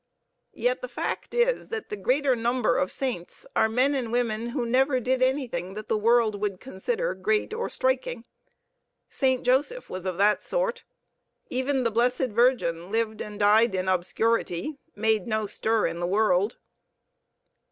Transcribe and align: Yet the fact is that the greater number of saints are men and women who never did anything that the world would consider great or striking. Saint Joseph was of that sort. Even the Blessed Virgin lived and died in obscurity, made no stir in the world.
Yet 0.55 0.81
the 0.81 0.87
fact 0.87 1.35
is 1.35 1.67
that 1.67 1.89
the 1.89 1.95
greater 1.95 2.35
number 2.35 2.75
of 2.79 2.91
saints 2.91 3.45
are 3.55 3.69
men 3.69 3.93
and 3.93 4.11
women 4.11 4.49
who 4.49 4.65
never 4.65 4.99
did 4.99 5.21
anything 5.21 5.75
that 5.75 5.89
the 5.89 5.95
world 5.97 6.41
would 6.41 6.59
consider 6.59 7.13
great 7.13 7.53
or 7.53 7.69
striking. 7.69 8.25
Saint 9.09 9.43
Joseph 9.45 9.91
was 9.91 10.05
of 10.07 10.17
that 10.17 10.41
sort. 10.41 10.85
Even 11.51 11.83
the 11.83 11.91
Blessed 11.91 12.29
Virgin 12.29 12.91
lived 12.91 13.21
and 13.21 13.39
died 13.39 13.75
in 13.75 13.87
obscurity, 13.87 14.79
made 14.95 15.27
no 15.27 15.45
stir 15.45 15.85
in 15.85 15.99
the 15.99 16.07
world. 16.07 16.57